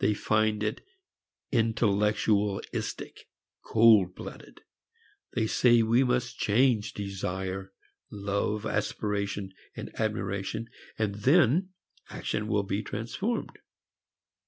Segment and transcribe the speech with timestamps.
[0.00, 0.84] They find it
[1.52, 3.28] intellectualistic,
[3.64, 4.62] cold blooded.
[5.34, 7.72] They say we must change desire,
[8.10, 9.54] love, aspiration,
[9.96, 11.68] admiration, and then
[12.10, 13.56] action will be transformed.